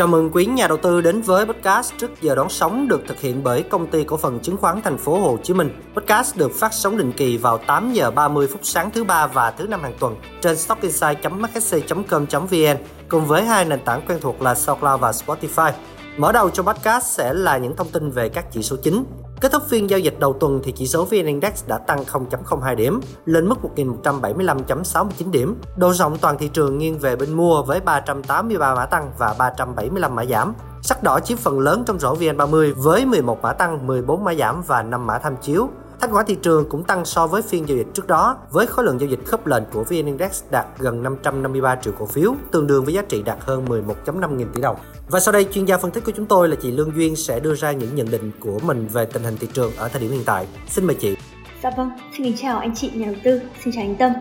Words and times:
Chào 0.00 0.06
mừng 0.06 0.30
quý 0.32 0.46
nhà 0.46 0.68
đầu 0.68 0.76
tư 0.76 1.00
đến 1.00 1.20
với 1.20 1.46
podcast 1.46 1.92
trước 1.98 2.22
giờ 2.22 2.34
đón 2.34 2.48
sóng 2.48 2.88
được 2.88 3.02
thực 3.06 3.20
hiện 3.20 3.44
bởi 3.44 3.62
công 3.62 3.86
ty 3.86 4.04
cổ 4.04 4.16
phần 4.16 4.40
chứng 4.40 4.56
khoán 4.56 4.82
thành 4.82 4.98
phố 4.98 5.20
Hồ 5.20 5.38
Chí 5.42 5.54
Minh. 5.54 5.70
Podcast 5.96 6.36
được 6.36 6.52
phát 6.54 6.72
sóng 6.72 6.96
định 6.96 7.12
kỳ 7.12 7.36
vào 7.36 7.58
8 7.58 7.92
giờ 7.92 8.10
30 8.10 8.46
phút 8.46 8.60
sáng 8.62 8.90
thứ 8.90 9.04
ba 9.04 9.26
và 9.26 9.50
thứ 9.50 9.66
năm 9.66 9.82
hàng 9.82 9.94
tuần 10.00 10.16
trên 10.40 10.56
stockinsight.msc.com.vn 10.56 12.76
cùng 13.08 13.26
với 13.26 13.44
hai 13.44 13.64
nền 13.64 13.80
tảng 13.84 14.02
quen 14.08 14.18
thuộc 14.20 14.42
là 14.42 14.54
SoundCloud 14.54 15.00
và 15.00 15.10
Spotify. 15.10 15.72
Mở 16.16 16.32
đầu 16.32 16.50
cho 16.50 16.62
podcast 16.62 17.04
sẽ 17.04 17.32
là 17.34 17.58
những 17.58 17.76
thông 17.76 17.88
tin 17.88 18.10
về 18.10 18.28
các 18.28 18.52
chỉ 18.52 18.62
số 18.62 18.76
chính. 18.82 19.04
Kết 19.40 19.52
thúc 19.52 19.62
phiên 19.68 19.90
giao 19.90 19.98
dịch 19.98 20.18
đầu 20.18 20.32
tuần 20.40 20.60
thì 20.64 20.72
chỉ 20.72 20.86
số 20.86 21.04
VN 21.04 21.26
Index 21.26 21.66
đã 21.66 21.78
tăng 21.78 22.04
0.02 22.04 22.74
điểm 22.74 23.00
lên 23.24 23.48
mức 23.48 23.54
1.175.69 23.76 25.30
điểm. 25.30 25.60
Độ 25.76 25.92
rộng 25.92 26.18
toàn 26.18 26.38
thị 26.38 26.48
trường 26.48 26.78
nghiêng 26.78 26.98
về 26.98 27.16
bên 27.16 27.32
mua 27.32 27.62
với 27.62 27.80
383 27.80 28.74
mã 28.74 28.86
tăng 28.86 29.12
và 29.18 29.34
375 29.38 30.14
mã 30.14 30.24
giảm. 30.24 30.54
Sắc 30.82 31.02
đỏ 31.02 31.20
chiếm 31.20 31.38
phần 31.38 31.60
lớn 31.60 31.82
trong 31.86 31.98
rổ 31.98 32.14
VN30 32.14 32.74
với 32.74 33.06
11 33.06 33.42
mã 33.42 33.52
tăng, 33.52 33.86
14 33.86 34.24
mã 34.24 34.34
giảm 34.34 34.62
và 34.66 34.82
5 34.82 35.06
mã 35.06 35.18
tham 35.18 35.36
chiếu. 35.36 35.68
Thanh 36.00 36.12
khoản 36.12 36.26
thị 36.26 36.36
trường 36.42 36.68
cũng 36.68 36.84
tăng 36.84 37.04
so 37.04 37.26
với 37.26 37.42
phiên 37.42 37.68
giao 37.68 37.78
dịch 37.78 37.86
trước 37.94 38.06
đó, 38.06 38.36
với 38.50 38.66
khối 38.66 38.84
lượng 38.84 39.00
giao 39.00 39.08
dịch 39.08 39.24
khớp 39.26 39.46
lệnh 39.46 39.62
của 39.72 39.84
VN 39.84 40.06
Index 40.06 40.42
đạt 40.50 40.66
gần 40.78 41.02
553 41.02 41.76
triệu 41.76 41.92
cổ 41.98 42.06
phiếu, 42.06 42.34
tương 42.50 42.66
đương 42.66 42.84
với 42.84 42.94
giá 42.94 43.02
trị 43.08 43.22
đạt 43.22 43.38
hơn 43.40 43.64
11.5 43.64 44.36
nghìn 44.36 44.48
tỷ 44.54 44.60
đồng. 44.60 44.76
Và 45.08 45.20
sau 45.20 45.32
đây, 45.32 45.44
chuyên 45.44 45.64
gia 45.64 45.78
phân 45.78 45.90
tích 45.90 46.04
của 46.04 46.12
chúng 46.16 46.26
tôi 46.26 46.48
là 46.48 46.56
chị 46.62 46.70
Lương 46.70 46.96
Duyên 46.96 47.16
sẽ 47.16 47.40
đưa 47.40 47.54
ra 47.54 47.72
những 47.72 47.94
nhận 47.94 48.10
định 48.10 48.30
của 48.40 48.58
mình 48.62 48.88
về 48.92 49.04
tình 49.04 49.22
hình 49.22 49.36
thị 49.40 49.48
trường 49.52 49.72
ở 49.76 49.88
thời 49.88 50.00
điểm 50.00 50.10
hiện 50.10 50.22
tại. 50.26 50.46
Xin 50.68 50.84
mời 50.84 50.96
chị. 51.00 51.16
Dạ 51.62 51.70
vâng, 51.76 51.90
xin 52.16 52.26
kính 52.26 52.36
chào 52.36 52.58
anh 52.58 52.74
chị 52.74 52.90
nhà 52.94 53.06
đầu 53.06 53.20
tư, 53.24 53.40
xin 53.64 53.74
chào 53.74 53.84
anh 53.84 53.96
Tâm. 53.96 54.12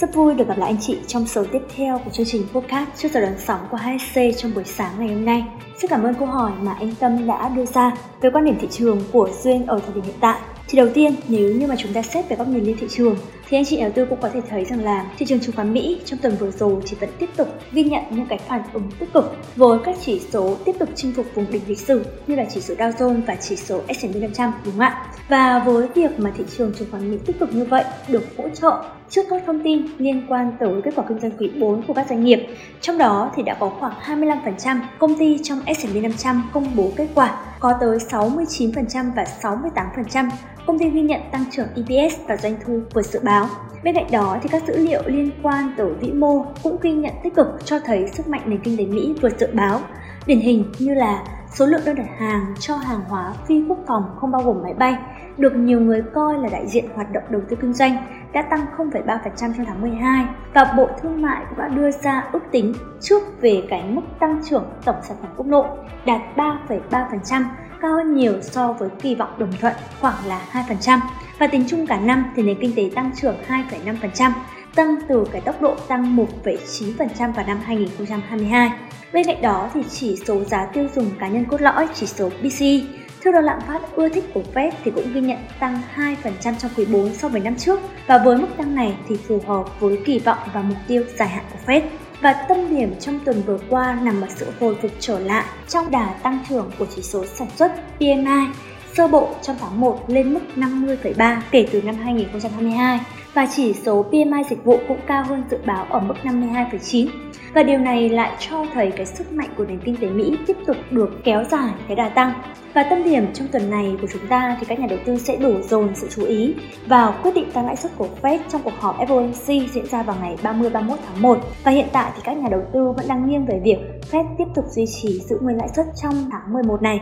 Rất 0.00 0.14
vui 0.14 0.34
được 0.34 0.48
gặp 0.48 0.58
lại 0.58 0.70
anh 0.70 0.80
chị 0.80 0.98
trong 1.06 1.26
số 1.26 1.44
tiếp 1.52 1.62
theo 1.76 2.00
của 2.04 2.10
chương 2.10 2.26
trình 2.26 2.46
podcast 2.52 2.88
trước 2.96 3.08
giờ 3.14 3.20
đón 3.20 3.34
sóng 3.46 3.60
của 3.70 3.76
HSC 3.76 4.20
trong 4.36 4.54
buổi 4.54 4.64
sáng 4.64 4.92
ngày 4.98 5.08
hôm 5.08 5.24
nay. 5.24 5.44
Rất 5.80 5.90
cảm 5.90 6.02
ơn 6.02 6.14
câu 6.14 6.26
hỏi 6.26 6.52
mà 6.60 6.74
anh 6.78 6.94
Tâm 7.00 7.26
đã 7.26 7.48
đưa 7.48 7.66
ra 7.66 7.92
về 8.20 8.30
quan 8.32 8.44
điểm 8.44 8.58
thị 8.60 8.68
trường 8.70 9.00
của 9.12 9.28
Duyên 9.42 9.66
ở 9.66 9.80
thời 9.86 9.94
điểm 9.94 10.04
hiện 10.04 10.16
tại. 10.20 10.40
Thì 10.68 10.76
đầu 10.76 10.88
tiên, 10.94 11.14
nếu 11.28 11.50
như 11.50 11.66
mà 11.66 11.74
chúng 11.78 11.92
ta 11.92 12.02
xét 12.02 12.28
về 12.28 12.36
góc 12.36 12.48
nhìn 12.48 12.64
lên 12.64 12.76
thị 12.80 12.86
trường, 12.90 13.16
thì 13.50 13.56
anh 13.56 13.64
chị 13.64 13.80
đầu 13.80 13.90
tư 13.94 14.06
cũng 14.10 14.20
có 14.20 14.28
thể 14.28 14.40
thấy 14.50 14.64
rằng 14.64 14.84
là 14.84 15.04
thị 15.18 15.26
trường 15.26 15.40
chứng 15.40 15.56
khoán 15.56 15.72
Mỹ 15.72 16.00
trong 16.04 16.18
tuần 16.18 16.36
vừa 16.36 16.50
rồi 16.50 16.82
chỉ 16.84 16.96
vẫn 17.00 17.10
tiếp 17.18 17.30
tục 17.36 17.48
ghi 17.72 17.84
nhận 17.84 18.02
những 18.10 18.26
cái 18.26 18.38
phản 18.38 18.62
ứng 18.72 18.90
tích 18.98 19.12
cực 19.12 19.36
với 19.56 19.78
các 19.84 19.96
chỉ 20.04 20.20
số 20.32 20.56
tiếp 20.64 20.72
tục 20.78 20.88
chinh 20.94 21.12
phục 21.12 21.26
vùng 21.34 21.50
đỉnh 21.50 21.62
lịch 21.68 21.78
sử 21.78 22.04
như 22.26 22.34
là 22.34 22.44
chỉ 22.50 22.60
số 22.60 22.74
Dow 22.74 22.92
Jones 22.92 23.20
và 23.26 23.34
chỉ 23.34 23.56
số 23.56 23.80
S&P 24.00 24.16
500 24.16 24.52
đúng 24.64 24.72
không 24.72 24.80
ạ? 24.80 25.06
Và 25.28 25.58
với 25.58 25.88
việc 25.94 26.10
mà 26.18 26.32
thị 26.38 26.44
trường 26.56 26.72
chứng 26.78 26.88
khoán 26.90 27.10
Mỹ 27.10 27.18
tích 27.26 27.38
cực 27.40 27.54
như 27.54 27.64
vậy 27.64 27.84
được 28.08 28.22
hỗ 28.38 28.48
trợ 28.48 28.84
trước 29.10 29.22
các 29.30 29.42
thông 29.46 29.60
tin 29.64 29.86
liên 29.98 30.26
quan 30.28 30.52
tới 30.60 30.82
kết 30.84 30.90
quả 30.96 31.04
kinh 31.08 31.20
doanh 31.20 31.32
quý 31.38 31.50
4 31.60 31.82
của 31.82 31.94
các 31.94 32.06
doanh 32.08 32.24
nghiệp. 32.24 32.46
Trong 32.80 32.98
đó 32.98 33.32
thì 33.36 33.42
đã 33.42 33.56
có 33.60 33.68
khoảng 33.80 34.20
25% 34.20 34.80
công 34.98 35.18
ty 35.18 35.38
trong 35.42 35.60
S&P 35.76 36.02
500 36.02 36.50
công 36.52 36.76
bố 36.76 36.90
kết 36.96 37.08
quả, 37.14 37.40
có 37.60 37.72
tới 37.80 37.98
69% 37.98 39.10
và 39.16 39.26
68% 39.42 40.30
công 40.68 40.78
ty 40.78 40.90
ghi 40.90 41.02
nhận 41.02 41.20
tăng 41.32 41.44
trưởng 41.50 41.66
EPS 41.76 42.16
và 42.28 42.36
doanh 42.36 42.56
thu 42.66 42.80
vượt 42.94 43.06
dự 43.06 43.20
báo. 43.22 43.37
Bên 43.84 43.94
cạnh 43.94 44.06
đó 44.12 44.38
thì 44.42 44.48
các 44.48 44.62
dữ 44.66 44.76
liệu 44.76 45.02
liên 45.06 45.30
quan 45.42 45.72
tới 45.76 45.90
vĩ 46.00 46.12
mô 46.12 46.44
cũng 46.62 46.76
ghi 46.82 46.92
nhận 46.92 47.12
tích 47.22 47.34
cực 47.34 47.46
cho 47.64 47.78
thấy 47.80 48.08
sức 48.08 48.28
mạnh 48.28 48.42
nền 48.46 48.60
kinh 48.60 48.76
tế 48.76 48.84
Mỹ 48.84 49.14
vượt 49.22 49.38
dự 49.38 49.46
báo. 49.52 49.80
Điển 50.26 50.38
hình 50.38 50.64
như 50.78 50.94
là 50.94 51.24
số 51.54 51.66
lượng 51.66 51.80
đơn 51.84 51.96
đặt 51.96 52.08
hàng 52.18 52.54
cho 52.60 52.76
hàng 52.76 53.00
hóa 53.08 53.34
phi 53.46 53.64
quốc 53.68 53.78
phòng 53.86 54.02
không 54.16 54.30
bao 54.30 54.42
gồm 54.42 54.62
máy 54.62 54.74
bay 54.74 54.96
được 55.36 55.56
nhiều 55.56 55.80
người 55.80 56.02
coi 56.14 56.38
là 56.38 56.48
đại 56.48 56.66
diện 56.66 56.84
hoạt 56.94 57.12
động 57.12 57.22
đầu 57.28 57.42
tư 57.48 57.56
kinh 57.60 57.72
doanh 57.72 57.96
đã 58.32 58.42
tăng 58.42 58.66
0,3% 58.76 59.18
trong 59.36 59.66
tháng 59.66 59.80
12 59.80 60.26
và 60.54 60.74
Bộ 60.76 60.88
Thương 61.02 61.22
mại 61.22 61.44
cũng 61.48 61.58
đã 61.58 61.68
đưa 61.68 61.90
ra 61.90 62.28
ước 62.32 62.42
tính 62.50 62.74
trước 63.00 63.22
về 63.40 63.66
cái 63.68 63.84
mức 63.90 64.02
tăng 64.20 64.40
trưởng 64.50 64.64
tổng 64.84 64.96
sản 65.02 65.16
phẩm 65.22 65.30
quốc 65.36 65.46
nội 65.46 65.66
đạt 66.06 66.20
3,3% 66.36 67.42
cao 67.80 67.94
hơn 67.94 68.16
nhiều 68.16 68.32
so 68.42 68.72
với 68.72 68.88
kỳ 69.02 69.14
vọng 69.14 69.30
đồng 69.38 69.52
thuận 69.60 69.74
khoảng 70.00 70.26
là 70.26 70.40
2%. 70.52 71.00
Và 71.38 71.46
tính 71.46 71.64
chung 71.68 71.86
cả 71.86 72.00
năm 72.00 72.24
thì 72.36 72.42
nền 72.42 72.60
kinh 72.60 72.74
tế 72.74 72.90
tăng 72.94 73.10
trưởng 73.16 73.36
2,5%, 73.48 74.32
tăng 74.74 74.96
từ 75.08 75.24
cái 75.32 75.40
tốc 75.40 75.62
độ 75.62 75.74
tăng 75.88 76.16
1,9% 76.16 77.32
vào 77.32 77.46
năm 77.46 77.60
2022. 77.64 78.70
Bên 79.12 79.26
cạnh 79.26 79.42
đó 79.42 79.70
thì 79.74 79.80
chỉ 79.90 80.16
số 80.26 80.44
giá 80.44 80.66
tiêu 80.66 80.88
dùng 80.94 81.10
cá 81.20 81.28
nhân 81.28 81.44
cốt 81.44 81.60
lõi, 81.60 81.88
chỉ 81.94 82.06
số 82.06 82.28
PCE, 82.28 82.80
theo 83.24 83.32
đó 83.32 83.40
lạm 83.40 83.60
phát 83.60 83.82
ưa 83.96 84.08
thích 84.08 84.24
của 84.34 84.42
Fed 84.54 84.70
thì 84.84 84.90
cũng 84.90 85.12
ghi 85.12 85.20
nhận 85.20 85.38
tăng 85.60 85.80
2% 85.96 86.14
trong 86.58 86.70
quý 86.76 86.84
4 86.84 87.14
so 87.14 87.28
với 87.28 87.40
năm 87.40 87.56
trước 87.56 87.80
và 88.06 88.18
với 88.18 88.38
mức 88.38 88.48
tăng 88.56 88.74
này 88.74 88.96
thì 89.08 89.16
phù 89.16 89.40
hợp 89.46 89.80
với 89.80 89.98
kỳ 90.04 90.18
vọng 90.18 90.38
và 90.54 90.62
mục 90.62 90.78
tiêu 90.88 91.04
dài 91.16 91.28
hạn 91.28 91.44
của 91.52 91.72
Fed 91.72 91.80
và 92.20 92.32
tâm 92.32 92.76
điểm 92.76 92.94
trong 93.00 93.18
tuần 93.24 93.42
vừa 93.46 93.58
qua 93.68 93.98
nằm 94.02 94.20
ở 94.20 94.28
sự 94.36 94.46
hồi 94.60 94.76
phục 94.82 94.90
trở 95.00 95.18
lại 95.18 95.44
trong 95.68 95.90
đà 95.90 96.14
tăng 96.22 96.38
trưởng 96.48 96.70
của 96.78 96.86
chỉ 96.96 97.02
số 97.02 97.24
sản 97.26 97.48
xuất 97.56 97.72
PMI 97.96 98.46
sơ 98.94 99.08
bộ 99.08 99.28
trong 99.42 99.56
tháng 99.60 99.80
1 99.80 100.04
lên 100.08 100.34
mức 100.34 100.40
50,3 100.56 101.40
kể 101.50 101.68
từ 101.72 101.82
năm 101.82 101.94
2022 101.94 103.00
và 103.34 103.48
chỉ 103.56 103.74
số 103.74 104.02
PMI 104.02 104.42
dịch 104.50 104.64
vụ 104.64 104.80
cũng 104.88 105.00
cao 105.06 105.24
hơn 105.24 105.42
dự 105.50 105.58
báo 105.66 105.86
ở 105.90 106.00
mức 106.00 106.14
52,9 106.22 107.08
và 107.54 107.62
điều 107.62 107.78
này 107.78 108.08
lại 108.08 108.36
cho 108.38 108.64
thấy 108.74 108.92
cái 108.96 109.06
sức 109.06 109.32
mạnh 109.32 109.48
của 109.56 109.64
nền 109.64 109.80
kinh 109.84 109.96
tế 109.96 110.08
Mỹ 110.08 110.38
tiếp 110.46 110.56
tục 110.66 110.76
được 110.90 111.10
kéo 111.24 111.44
dài, 111.50 111.70
cái 111.88 111.96
đà 111.96 112.08
tăng. 112.08 112.32
Và 112.74 112.82
tâm 112.82 113.04
điểm 113.04 113.32
trong 113.34 113.48
tuần 113.48 113.70
này 113.70 113.96
của 114.00 114.06
chúng 114.12 114.26
ta 114.26 114.56
thì 114.60 114.66
các 114.66 114.80
nhà 114.80 114.86
đầu 114.90 114.98
tư 115.04 115.18
sẽ 115.18 115.36
đổ 115.36 115.62
dồn 115.62 115.94
sự 115.94 116.08
chú 116.10 116.24
ý 116.24 116.54
vào 116.86 117.14
quyết 117.22 117.34
định 117.34 117.50
tăng 117.52 117.66
lãi 117.66 117.76
suất 117.76 117.92
của 117.96 118.08
Fed 118.22 118.38
trong 118.48 118.62
cuộc 118.62 118.74
họp 118.78 118.98
FOMC 118.98 119.68
diễn 119.68 119.86
ra 119.86 120.02
vào 120.02 120.16
ngày 120.20 120.36
30-31 120.42 120.70
tháng 121.06 121.22
1. 121.22 121.38
Và 121.64 121.70
hiện 121.70 121.86
tại 121.92 122.12
thì 122.16 122.22
các 122.24 122.36
nhà 122.36 122.48
đầu 122.50 122.62
tư 122.72 122.92
vẫn 122.96 123.08
đang 123.08 123.28
nghiêng 123.28 123.46
về 123.46 123.60
việc 123.64 123.78
Fed 124.10 124.24
tiếp 124.38 124.44
tục 124.54 124.64
duy 124.68 124.84
trì 124.86 125.20
giữ 125.20 125.38
nguyên 125.40 125.56
lãi 125.56 125.68
suất 125.76 125.86
trong 126.02 126.14
tháng 126.32 126.52
11 126.52 126.82
này. 126.82 127.00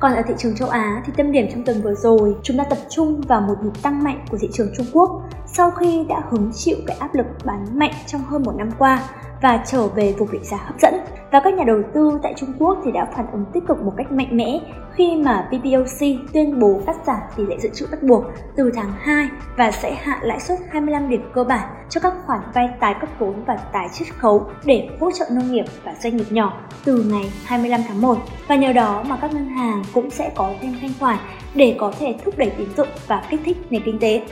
Còn 0.00 0.14
ở 0.14 0.22
thị 0.22 0.34
trường 0.38 0.54
châu 0.54 0.68
Á 0.68 1.02
thì 1.06 1.12
tâm 1.16 1.32
điểm 1.32 1.46
trong 1.52 1.64
tuần 1.64 1.82
vừa 1.82 1.94
rồi, 1.94 2.34
chúng 2.42 2.56
ta 2.56 2.64
tập 2.64 2.78
trung 2.90 3.20
vào 3.20 3.40
một 3.40 3.54
nhịp 3.62 3.82
tăng 3.82 4.04
mạnh 4.04 4.24
của 4.30 4.38
thị 4.40 4.48
trường 4.52 4.68
Trung 4.76 4.86
Quốc 4.92 5.22
sau 5.52 5.70
khi 5.70 6.04
đã 6.08 6.22
hứng 6.30 6.50
chịu 6.54 6.76
cái 6.86 6.96
áp 7.00 7.14
lực 7.14 7.26
bán 7.44 7.78
mạnh 7.78 7.92
trong 8.06 8.20
hơn 8.20 8.42
một 8.42 8.52
năm 8.56 8.70
qua 8.78 9.02
và 9.42 9.64
trở 9.66 9.86
về 9.86 10.14
vùng 10.18 10.32
định 10.32 10.44
giá 10.44 10.56
hấp 10.56 10.80
dẫn. 10.80 10.94
Và 11.32 11.40
các 11.44 11.54
nhà 11.54 11.64
đầu 11.66 11.82
tư 11.94 12.18
tại 12.22 12.34
Trung 12.36 12.52
Quốc 12.58 12.78
thì 12.84 12.92
đã 12.92 13.08
phản 13.16 13.26
ứng 13.32 13.44
tích 13.52 13.66
cực 13.68 13.82
một 13.82 13.92
cách 13.96 14.12
mạnh 14.12 14.36
mẽ 14.36 14.60
khi 14.94 15.16
mà 15.16 15.48
PBOC 15.48 16.32
tuyên 16.32 16.60
bố 16.60 16.80
cắt 16.86 16.96
giảm 17.06 17.16
tỷ 17.36 17.46
lệ 17.46 17.56
dự 17.58 17.68
trữ 17.74 17.86
bắt 17.90 18.02
buộc 18.02 18.24
từ 18.56 18.70
tháng 18.74 18.92
2 18.98 19.28
và 19.56 19.70
sẽ 19.70 19.94
hạ 19.94 20.20
lãi 20.22 20.40
suất 20.40 20.58
25 20.70 21.08
điểm 21.08 21.30
cơ 21.34 21.44
bản 21.44 21.68
cho 21.88 22.00
các 22.00 22.14
khoản 22.26 22.40
vay 22.54 22.68
tái 22.80 22.94
cấp 23.00 23.08
vốn 23.18 23.44
và 23.44 23.56
tái 23.56 23.88
chiết 23.92 24.08
khấu 24.18 24.46
để 24.64 24.88
hỗ 25.00 25.10
trợ 25.10 25.24
nông 25.32 25.52
nghiệp 25.52 25.64
và 25.84 25.94
doanh 26.02 26.16
nghiệp 26.16 26.26
nhỏ 26.30 26.60
từ 26.84 27.04
ngày 27.04 27.32
25 27.44 27.80
tháng 27.88 28.00
1. 28.00 28.18
Và 28.48 28.56
nhờ 28.56 28.72
đó 28.72 29.04
mà 29.08 29.16
các 29.16 29.34
ngân 29.34 29.48
hàng 29.48 29.82
cũng 29.94 30.10
sẽ 30.10 30.32
có 30.34 30.52
thêm 30.60 30.74
thanh 30.80 30.92
khoản 31.00 31.18
để 31.54 31.76
có 31.78 31.92
thể 31.98 32.14
thúc 32.24 32.38
đẩy 32.38 32.50
tín 32.50 32.68
dụng 32.76 32.88
và 33.06 33.22
kích 33.30 33.40
thích 33.44 33.56
nền 33.70 33.82
kinh 33.84 33.98
tế. 33.98 34.22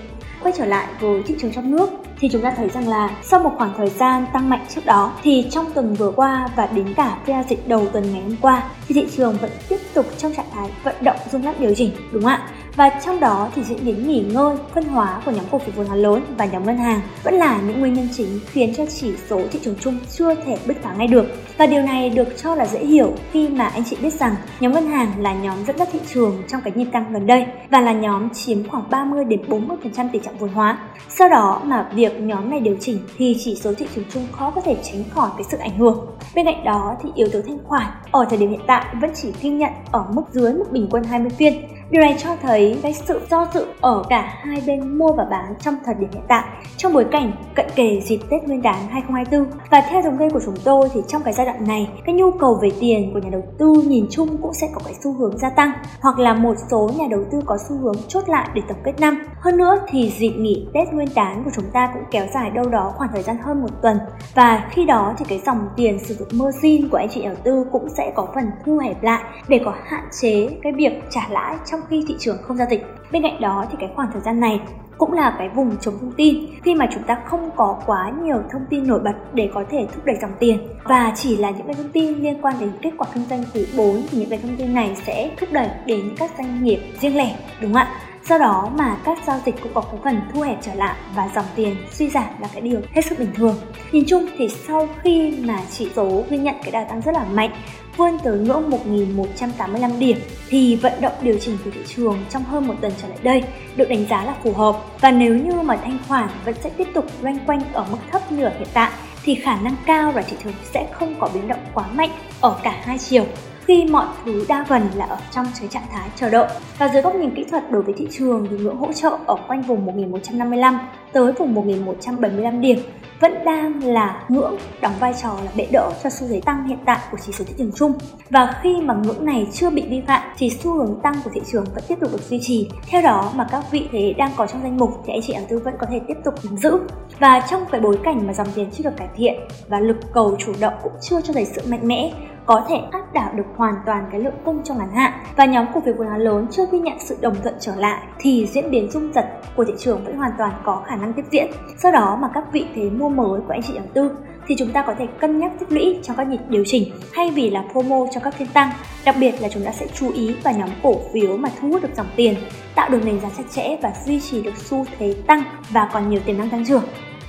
Quay 0.43 0.54
trở 0.59 0.65
lại 0.65 0.87
với 1.00 1.22
thị 1.22 1.34
trường 1.38 1.53
trong 1.53 1.71
nước, 1.71 1.91
thì 2.21 2.28
chúng 2.32 2.43
ta 2.43 2.54
thấy 2.56 2.69
rằng 2.69 2.88
là 2.88 3.10
sau 3.22 3.41
một 3.41 3.50
khoảng 3.59 3.75
thời 3.76 3.91
gian 3.91 4.26
tăng 4.32 4.49
mạnh 4.49 4.65
trước 4.75 4.87
đó, 4.87 5.12
thì 5.22 5.47
trong 5.50 5.72
tuần 5.75 5.94
vừa 5.94 6.10
qua 6.10 6.49
và 6.56 6.66
đến 6.66 6.94
cả 6.94 7.19
phiên 7.25 7.37
giao 7.37 7.44
dịch 7.49 7.69
đầu 7.69 7.87
tuần 7.87 8.12
ngày 8.12 8.22
hôm 8.22 8.37
qua, 8.41 8.62
thì 8.88 8.94
thị 8.94 9.06
trường 9.16 9.37
vẫn 9.41 9.50
tiếp 9.69 9.78
tục 9.94 10.06
trong 10.19 10.34
trạng 10.34 10.47
thái 10.54 10.71
vận 10.84 10.94
động 11.00 11.16
rung 11.32 11.44
lắc 11.44 11.60
điều 11.60 11.75
chỉnh, 11.75 11.91
đúng 12.12 12.22
không 12.22 12.32
ạ? 12.32 12.48
Và 12.78 12.91
trong 13.05 13.21
đó 13.21 13.49
thì 13.55 13.62
diễn 13.62 13.84
biến 13.84 14.09
nghỉ 14.09 14.21
ngơi, 14.21 14.56
phân 14.75 14.84
hóa 14.84 15.22
của 15.25 15.31
nhóm 15.31 15.44
cổ 15.50 15.59
phiếu 15.59 15.75
vốn 15.77 15.87
hóa 15.87 15.97
lớn 15.97 16.22
và 16.37 16.44
nhóm 16.44 16.66
ngân 16.66 16.77
hàng 16.77 17.00
vẫn 17.22 17.34
là 17.34 17.61
những 17.66 17.81
nguyên 17.81 17.94
nhân 17.94 18.09
chính 18.16 18.41
khiến 18.47 18.75
cho 18.77 18.87
chỉ 18.87 19.12
số 19.28 19.41
thị 19.50 19.59
trường 19.62 19.75
chung 19.81 19.99
chưa 20.12 20.34
thể 20.34 20.56
bứt 20.66 20.77
phá 20.83 20.94
ngay 20.99 21.06
được. 21.06 21.25
Và 21.56 21.66
điều 21.66 21.83
này 21.83 22.11
được 22.11 22.28
cho 22.43 22.55
là 22.55 22.66
dễ 22.66 22.84
hiểu 22.84 23.12
khi 23.33 23.49
mà 23.49 23.66
anh 23.66 23.84
chị 23.84 23.97
biết 24.03 24.12
rằng 24.12 24.34
nhóm 24.61 24.72
ngân 24.72 24.87
hàng 24.87 25.12
là 25.19 25.34
nhóm 25.34 25.65
dẫn 25.66 25.78
dắt 25.78 25.89
thị 25.93 25.99
trường 26.15 26.43
trong 26.49 26.61
cái 26.61 26.72
nhịp 26.77 26.89
tăng 26.93 27.12
gần 27.12 27.27
đây 27.27 27.47
và 27.71 27.81
là 27.81 27.93
nhóm 27.93 28.31
chiếm 28.31 28.69
khoảng 28.69 28.91
30 28.91 29.25
đến 29.25 29.41
40% 29.49 30.09
tỷ 30.12 30.19
trọng 30.25 30.39
vốn 30.39 30.50
hóa. 30.50 30.78
Sau 31.09 31.28
đó 31.28 31.63
mà 31.65 31.89
việc 31.95 32.21
nhóm 32.21 32.51
này 32.51 32.60
điều 32.60 32.77
chỉnh 32.81 32.98
thì 33.16 33.36
chỉ 33.41 33.54
số 33.54 33.72
thị 33.74 33.86
trường 33.95 34.04
chung 34.10 34.27
khó 34.33 34.51
có 34.51 34.60
thể 34.60 34.77
tránh 34.83 35.04
khỏi 35.10 35.31
cái 35.36 35.45
sự 35.51 35.57
ảnh 35.59 35.78
hưởng. 35.78 36.07
Bên 36.34 36.45
cạnh 36.45 36.65
đó 36.65 36.97
thì 37.03 37.09
yếu 37.15 37.28
tố 37.33 37.41
thanh 37.47 37.59
khoản 37.65 37.86
ở 38.10 38.27
thời 38.31 38.39
điểm 38.39 38.51
hiện 38.51 38.63
tại 38.66 38.84
vẫn 39.01 39.10
chỉ 39.15 39.33
ghi 39.42 39.51
nhận 39.51 39.72
ở 39.92 40.04
mức 40.13 40.22
dưới 40.33 40.53
mức 40.53 40.72
bình 40.72 40.89
quân 40.91 41.04
20 41.04 41.31
phiên 41.31 41.54
Điều 41.90 42.02
này 42.02 42.16
cho 42.18 42.36
thấy 42.42 42.78
cái 42.82 42.94
sự 42.94 43.20
do 43.30 43.46
dự 43.54 43.66
ở 43.80 44.02
cả 44.08 44.34
hai 44.42 44.62
bên 44.66 44.98
mua 44.98 45.12
và 45.12 45.24
bán 45.30 45.54
trong 45.60 45.74
thời 45.84 45.94
điểm 45.94 46.08
hiện 46.12 46.22
tại 46.28 46.44
trong 46.76 46.92
bối 46.92 47.04
cảnh 47.12 47.32
cận 47.54 47.66
kề 47.74 48.00
dịp 48.00 48.20
Tết 48.30 48.42
Nguyên 48.42 48.62
đán 48.62 48.88
2024. 48.88 49.60
Và 49.70 49.80
theo 49.90 50.02
thống 50.02 50.18
kê 50.18 50.28
của 50.30 50.40
chúng 50.44 50.54
tôi 50.64 50.88
thì 50.94 51.00
trong 51.08 51.22
cái 51.22 51.34
giai 51.34 51.46
đoạn 51.46 51.66
này, 51.66 51.88
cái 52.06 52.14
nhu 52.14 52.30
cầu 52.30 52.58
về 52.62 52.70
tiền 52.80 53.10
của 53.12 53.18
nhà 53.18 53.28
đầu 53.32 53.42
tư 53.58 53.74
nhìn 53.86 54.06
chung 54.10 54.42
cũng 54.42 54.54
sẽ 54.54 54.68
có 54.74 54.80
cái 54.84 54.94
xu 55.04 55.12
hướng 55.12 55.38
gia 55.38 55.50
tăng 55.50 55.70
hoặc 56.00 56.18
là 56.18 56.34
một 56.34 56.54
số 56.70 56.90
nhà 56.98 57.04
đầu 57.10 57.24
tư 57.32 57.42
có 57.46 57.58
xu 57.68 57.76
hướng 57.76 57.96
chốt 58.08 58.28
lại 58.28 58.48
để 58.54 58.62
tổng 58.68 58.78
kết 58.84 59.00
năm. 59.00 59.18
Hơn 59.40 59.56
nữa 59.56 59.80
thì 59.88 60.12
dịp 60.18 60.32
nghỉ 60.36 60.66
Tết 60.74 60.92
Nguyên 60.92 61.08
đán 61.14 61.44
của 61.44 61.50
chúng 61.54 61.70
ta 61.72 61.90
cũng 61.94 62.02
kéo 62.10 62.26
dài 62.34 62.50
đâu 62.50 62.68
đó 62.68 62.92
khoảng 62.96 63.10
thời 63.12 63.22
gian 63.22 63.36
hơn 63.42 63.60
một 63.60 63.82
tuần 63.82 63.98
và 64.34 64.68
khi 64.70 64.84
đó 64.84 65.14
thì 65.18 65.24
cái 65.28 65.40
dòng 65.46 65.68
tiền 65.76 65.98
sử 66.04 66.14
dụng 66.14 66.28
margin 66.32 66.88
của 66.88 66.96
anh 66.96 67.08
chị 67.08 67.22
đầu 67.22 67.34
tư 67.44 67.64
cũng 67.72 67.88
sẽ 67.96 68.12
có 68.14 68.28
phần 68.34 68.50
thu 68.66 68.78
hẹp 68.78 69.02
lại 69.02 69.22
để 69.48 69.60
có 69.64 69.74
hạn 69.84 70.04
chế 70.20 70.48
cái 70.62 70.72
việc 70.72 71.02
trả 71.10 71.28
lãi 71.30 71.56
trong 71.70 71.78
trong 71.78 71.86
khi 71.91 72.04
thị 72.09 72.15
trường 72.19 72.36
không 72.42 72.57
giao 72.57 72.66
dịch. 72.71 72.86
Bên 73.13 73.22
cạnh 73.22 73.41
đó 73.41 73.65
thì 73.71 73.77
cái 73.80 73.91
khoảng 73.95 74.09
thời 74.13 74.22
gian 74.22 74.41
này 74.41 74.60
cũng 74.98 75.13
là 75.13 75.34
cái 75.39 75.48
vùng 75.48 75.77
chống 75.80 75.98
thông 76.01 76.13
tin 76.13 76.47
khi 76.63 76.75
mà 76.75 76.89
chúng 76.95 77.03
ta 77.03 77.19
không 77.25 77.51
có 77.57 77.80
quá 77.86 78.13
nhiều 78.22 78.42
thông 78.51 78.63
tin 78.71 78.86
nổi 78.86 79.01
bật 79.01 79.15
để 79.33 79.51
có 79.54 79.65
thể 79.71 79.86
thúc 79.95 80.04
đẩy 80.04 80.16
dòng 80.22 80.33
tiền 80.39 80.59
và 80.84 81.13
chỉ 81.16 81.36
là 81.36 81.51
những 81.51 81.66
cái 81.66 81.75
thông 81.75 81.89
tin 81.89 82.19
liên 82.19 82.42
quan 82.42 82.54
đến 82.60 82.71
kết 82.83 82.91
quả 82.98 83.07
kinh 83.15 83.25
doanh 83.30 83.45
quý 83.54 83.66
4 83.77 84.03
thì 84.10 84.19
những 84.19 84.30
cái 84.30 84.39
thông 84.42 84.57
tin 84.57 84.75
này 84.75 84.97
sẽ 85.07 85.30
thúc 85.41 85.48
đẩy 85.53 85.69
đến 85.86 86.15
các 86.19 86.30
doanh 86.39 86.65
nghiệp 86.65 86.80
riêng 87.01 87.16
lẻ, 87.16 87.36
đúng 87.60 87.72
không 87.72 87.83
ạ 87.83 88.01
Do 88.28 88.39
đó 88.39 88.71
mà 88.78 88.97
các 89.04 89.19
giao 89.27 89.41
dịch 89.47 89.54
cũng 89.63 89.72
có 89.74 89.83
phần 90.04 90.21
thu 90.33 90.41
hẹp 90.41 90.59
trở 90.63 90.74
lại 90.74 90.97
và 91.16 91.31
dòng 91.34 91.45
tiền 91.57 91.77
suy 91.91 92.09
giảm 92.09 92.28
là 92.41 92.48
cái 92.53 92.60
điều 92.60 92.81
hết 92.92 93.03
sức 93.03 93.19
bình 93.19 93.31
thường. 93.34 93.57
Nhìn 93.92 94.04
chung 94.07 94.27
thì 94.39 94.48
sau 94.48 94.89
khi 95.03 95.39
mà 95.45 95.59
chỉ 95.71 95.91
số 95.97 96.24
ghi 96.31 96.39
nhận 96.39 96.54
cái 96.63 96.71
đà 96.71 96.84
tăng 96.84 97.01
rất 97.01 97.15
là 97.15 97.24
mạnh 97.24 97.51
vươn 97.98 98.18
tới 98.24 98.39
ngưỡng 98.39 98.71
1.185 98.71 99.98
điểm 99.98 100.18
thì 100.48 100.77
vận 100.77 100.92
động 101.00 101.12
điều 101.22 101.39
chỉnh 101.41 101.59
của 101.65 101.71
thị 101.71 101.80
trường 101.97 102.24
trong 102.30 102.45
hơn 102.45 102.66
một 102.66 102.74
tuần 102.80 102.92
trở 103.03 103.09
lại 103.09 103.18
đây 103.22 103.42
được 103.77 103.89
đánh 103.89 104.06
giá 104.10 104.24
là 104.24 104.34
phù 104.42 104.53
hợp. 104.53 104.77
Và 105.00 105.10
nếu 105.10 105.34
như 105.36 105.53
mà 105.62 105.77
thanh 105.77 105.98
khoản 106.09 106.28
vẫn 106.45 106.54
sẽ 106.62 106.71
tiếp 106.71 106.89
tục 106.95 107.06
loanh 107.22 107.39
quanh 107.47 107.60
ở 107.72 107.86
mức 107.91 107.98
thấp 108.12 108.33
như 108.33 108.45
ở 108.45 108.53
hiện 108.59 108.68
tại 108.72 108.91
thì 109.22 109.34
khả 109.34 109.60
năng 109.60 109.77
cao 109.86 110.12
là 110.12 110.22
thị 110.22 110.36
trường 110.45 110.53
sẽ 110.72 110.86
không 110.92 111.15
có 111.21 111.30
biến 111.34 111.48
động 111.48 111.60
quá 111.74 111.84
mạnh 111.95 112.10
ở 112.41 112.56
cả 112.62 112.80
hai 112.84 112.98
chiều 112.98 113.24
khi 113.68 113.84
mọi 113.91 114.06
thứ 114.24 114.44
đa 114.48 114.65
phần 114.68 114.82
là 114.94 115.04
ở 115.04 115.18
trong 115.30 115.47
cái 115.60 115.68
trạng 115.68 115.86
thái 115.91 116.09
chờ 116.16 116.30
đợi. 116.30 116.48
Và 116.78 116.88
dưới 116.88 117.03
góc 117.03 117.15
nhìn 117.15 117.34
kỹ 117.34 117.44
thuật 117.50 117.70
đối 117.70 117.82
với 117.82 117.94
thị 117.98 118.09
trường 118.10 118.47
thì 118.50 118.56
ngưỡng 118.56 118.76
hỗ 118.76 118.92
trợ 118.92 119.18
ở 119.26 119.36
quanh 119.48 119.62
vùng 119.62 119.86
1155 119.86 120.78
tới 121.12 121.32
vùng 121.32 121.54
1175 121.54 122.60
điểm 122.60 122.78
vẫn 123.20 123.44
đang 123.44 123.84
là 123.84 124.24
ngưỡng 124.28 124.56
đóng 124.80 124.92
vai 125.00 125.15
trò 125.22 125.28
là 125.44 125.50
bệ 125.56 125.66
đỡ 125.72 125.91
cho 126.03 126.10
xu 126.10 126.26
thế 126.28 126.41
tăng 126.44 126.68
hiện 126.68 126.78
tại 126.86 126.98
của 127.10 127.18
chỉ 127.26 127.32
số 127.32 127.44
thị 127.48 127.54
trường 127.59 127.72
chung. 127.74 127.92
Và 128.30 128.54
khi 128.62 128.76
mà 128.82 128.94
ngưỡng 128.94 129.24
này 129.24 129.47
chưa 129.53 129.71
bị 129.71 129.84
vi 129.88 130.03
phạm 130.06 130.22
thì 130.38 130.50
xu 130.50 130.72
hướng 130.72 131.00
tăng 131.03 131.14
của 131.24 131.30
thị 131.34 131.41
trường 131.53 131.64
vẫn 131.74 131.84
tiếp 131.88 131.98
tục 132.00 132.12
được 132.12 132.22
duy 132.22 132.38
trì. 132.42 132.68
Theo 132.86 133.03
đó 133.03 133.32
mà 133.34 133.47
các 133.50 133.64
vị 133.71 133.88
thế 133.92 134.14
đang 134.18 134.30
có 134.36 134.47
trong 134.47 134.62
danh 134.62 134.76
mục 134.76 134.91
thì 135.06 135.12
anh 135.12 135.22
chị 135.22 135.32
đầu 135.32 135.42
tư 135.48 135.59
vẫn 135.59 135.74
có 135.80 135.86
thể 135.91 136.00
tiếp 136.09 136.16
tục 136.24 136.34
nắm 136.44 136.56
giữ. 136.56 136.78
Và 137.18 137.41
trong 137.50 137.64
cái 137.71 137.80
bối 137.80 137.98
cảnh 138.04 138.26
mà 138.26 138.32
dòng 138.32 138.48
tiền 138.54 138.71
chưa 138.72 138.84
được 138.84 138.97
cải 138.97 139.09
thiện 139.16 139.34
và 139.68 139.80
lực 139.80 139.97
cầu 140.14 140.36
chủ 140.38 140.53
động 140.60 140.74
cũng 140.82 140.92
chưa 141.00 141.21
cho 141.21 141.32
thấy 141.32 141.44
sự 141.44 141.62
mạnh 141.68 141.80
mẽ 141.82 142.12
có 142.48 142.65
thể 142.68 142.77
áp 142.92 143.12
đảo 143.12 143.33
được 143.34 143.45
hoàn 143.56 143.74
toàn 143.86 144.09
cái 144.12 144.21
lượng 144.21 144.34
cung 144.45 144.65
trong 144.65 144.78
ngắn 144.78 144.95
hạn 144.95 145.12
và 145.36 145.45
nhóm 145.45 145.66
cổ 145.74 145.80
phiếu 145.84 145.95
vốn 145.95 146.06
hóa 146.06 146.18
lớn 146.18 146.47
chưa 146.50 146.66
ghi 146.72 146.78
nhận 146.78 147.00
sự 147.00 147.16
đồng 147.21 147.34
thuận 147.42 147.54
trở 147.60 147.74
lại 147.77 148.03
thì 148.18 148.47
diễn 148.47 148.71
biến 148.71 148.91
rung 148.91 149.12
giật 149.12 149.27
của 149.56 149.65
thị 149.65 149.72
trường 149.78 150.04
vẫn 150.04 150.16
hoàn 150.16 150.30
toàn 150.39 150.53
có 150.65 150.83
khả 150.86 150.97
năng 150.97 151.12
tiếp 151.12 151.22
diễn. 151.30 151.47
Sau 151.83 151.92
đó 151.92 152.18
mà 152.21 152.28
các 152.34 152.45
vị 152.53 152.66
thế 152.74 152.91
mua 152.91 153.09
mới 153.09 153.41
của 153.41 153.53
anh 153.53 153.62
chị 153.62 153.74
đầu 153.74 153.84
tư 153.95 154.10
thì 154.47 154.54
chúng 154.59 154.72
ta 154.72 154.83
có 154.83 154.95
thể 154.98 155.06
cân 155.21 155.39
nhắc 155.39 155.53
tích 155.60 155.72
lũy 155.72 155.98
trong 156.03 156.16
các 156.16 156.28
nhịp 156.28 156.41
điều 156.48 156.65
chỉnh 156.66 156.92
thay 157.15 157.30
vì 157.30 157.50
là 157.50 157.65
promo 157.72 158.06
cho 158.15 158.21
các 158.24 158.34
phiên 158.34 158.48
tăng. 158.48 158.71
Đặc 159.04 159.16
biệt 159.21 159.34
là 159.41 159.48
chúng 159.48 159.65
ta 159.65 159.72
sẽ 159.72 159.86
chú 159.95 160.12
ý 160.12 160.34
vào 160.45 160.54
nhóm 160.54 160.68
cổ 160.83 160.95
phiếu 161.12 161.36
mà 161.36 161.48
thu 161.60 161.68
hút 161.68 161.83
được 161.83 161.97
dòng 161.97 162.09
tiền, 162.16 162.34
tạo 162.74 162.89
được 162.91 163.04
nền 163.04 163.21
giá 163.21 163.28
chặt 163.36 163.45
chẽ 163.50 163.77
và 163.83 163.92
duy 164.04 164.21
trì 164.21 164.42
được 164.42 164.56
xu 164.56 164.84
thế 164.98 165.15
tăng 165.27 165.42
và 165.71 165.91
còn 165.92 166.10
nhiều 166.10 166.21
tiềm 166.24 166.39
năng 166.39 166.50
tăng 166.50 166.66
trưởng. 166.66 166.84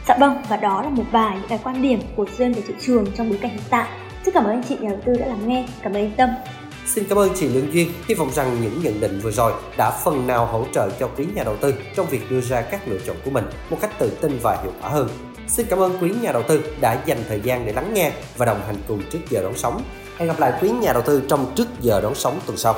Dạ 0.07 0.17
vâng, 0.19 0.37
và 0.49 0.57
đó 0.57 0.81
là 0.81 0.89
một 0.89 1.03
vài 1.11 1.35
những 1.35 1.49
cái 1.49 1.59
quan 1.63 1.81
điểm 1.81 1.99
của 2.15 2.25
duyên 2.37 2.53
về 2.53 2.61
thị 2.67 2.73
trường 2.79 3.05
trong 3.15 3.29
bối 3.29 3.39
cảnh 3.41 3.51
hiện 3.51 3.63
tại 3.69 3.87
rất 4.25 4.31
cảm 4.33 4.43
ơn 4.43 4.51
anh 4.51 4.63
chị 4.69 4.77
nhà 4.81 4.89
đầu 4.89 4.99
tư 5.05 5.13
đã 5.19 5.27
lắng 5.27 5.47
nghe. 5.47 5.67
Cảm 5.83 5.93
ơn 5.93 6.03
anh 6.03 6.11
Tâm. 6.17 6.29
Xin 6.85 7.03
cảm 7.09 7.17
ơn 7.17 7.29
chị 7.35 7.47
Lương 7.49 7.73
Duyên. 7.73 7.91
Hy 8.07 8.15
vọng 8.15 8.29
rằng 8.33 8.57
những 8.61 8.81
nhận 8.83 8.99
định 8.99 9.19
vừa 9.19 9.31
rồi 9.31 9.53
đã 9.77 9.91
phần 9.91 10.27
nào 10.27 10.45
hỗ 10.45 10.65
trợ 10.73 10.89
cho 10.99 11.09
quý 11.17 11.25
nhà 11.35 11.43
đầu 11.43 11.55
tư 11.57 11.73
trong 11.95 12.05
việc 12.05 12.31
đưa 12.31 12.41
ra 12.41 12.61
các 12.61 12.87
lựa 12.87 12.97
chọn 13.07 13.15
của 13.25 13.31
mình 13.31 13.45
một 13.69 13.77
cách 13.81 13.99
tự 13.99 14.09
tin 14.21 14.39
và 14.43 14.57
hiệu 14.63 14.71
quả 14.81 14.89
hơn. 14.89 15.09
Xin 15.47 15.65
cảm 15.69 15.79
ơn 15.79 15.97
quý 16.01 16.11
nhà 16.21 16.31
đầu 16.31 16.43
tư 16.43 16.63
đã 16.81 17.01
dành 17.05 17.17
thời 17.27 17.41
gian 17.41 17.65
để 17.65 17.73
lắng 17.73 17.93
nghe 17.93 18.11
và 18.37 18.45
đồng 18.45 18.61
hành 18.67 18.75
cùng 18.87 19.01
trước 19.11 19.19
giờ 19.29 19.43
đón 19.43 19.53
sóng. 19.57 19.81
Hẹn 20.17 20.27
gặp 20.27 20.39
lại 20.39 20.53
quý 20.61 20.69
nhà 20.69 20.93
đầu 20.93 21.01
tư 21.01 21.21
trong 21.27 21.51
trước 21.55 21.67
giờ 21.79 22.01
đón 22.01 22.15
sóng 22.15 22.39
tuần 22.45 22.57
sau. 22.57 22.75